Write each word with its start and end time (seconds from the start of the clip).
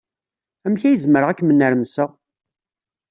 Amek 0.65 0.81
ay 0.83 0.97
zemreɣ 1.03 1.29
ad 1.29 1.37
kem-nermseɣ. 1.37 2.09